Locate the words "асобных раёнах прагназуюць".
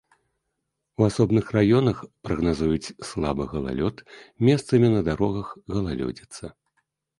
1.09-2.93